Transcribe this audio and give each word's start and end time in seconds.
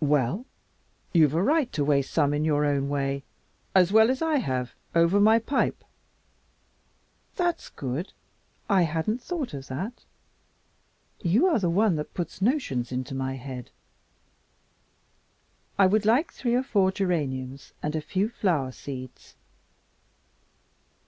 "Well, 0.00 0.44
you've 1.12 1.32
a 1.34 1.40
right 1.40 1.72
to 1.72 1.84
waste 1.84 2.10
some 2.10 2.34
in 2.34 2.44
your 2.44 2.80
way 2.82 3.22
as 3.76 3.92
well 3.92 4.10
as 4.10 4.20
I 4.20 4.38
have 4.38 4.74
over 4.92 5.20
my 5.20 5.38
pipe." 5.38 5.84
"That's 7.36 7.68
good. 7.68 8.12
I 8.68 8.82
hadn't 8.82 9.22
thought 9.22 9.54
of 9.54 9.68
that. 9.68 10.04
You 11.20 11.46
are 11.46 11.60
the 11.60 11.70
one 11.70 11.94
that 11.94 12.12
puts 12.12 12.42
notions 12.42 12.90
into 12.90 13.14
my 13.14 13.34
head. 13.34 13.70
I 15.78 15.86
would 15.86 16.04
like 16.04 16.32
three 16.32 16.56
or 16.56 16.64
four 16.64 16.90
geraniums 16.90 17.72
and 17.84 17.94
a 17.94 18.00
few 18.00 18.28
flower 18.28 18.72
seeds." 18.72 19.36